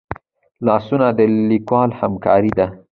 لاسونه 0.67 1.07
د 1.17 1.19
لیکوال 1.49 1.89
همکار 1.99 2.43
دي 2.57 2.67